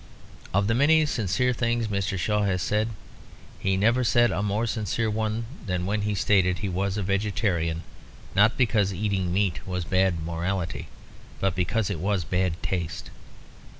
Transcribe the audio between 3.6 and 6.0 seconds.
never said a more sincere one than